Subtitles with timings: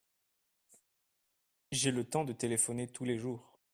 [1.71, 3.59] J’ai le temps de téléphoner tous les jours.